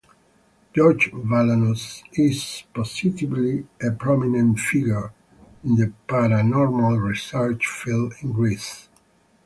[0.75, 5.13] George Balanos is positively a prominent figure
[5.63, 8.89] in the paranormal research field in Greece.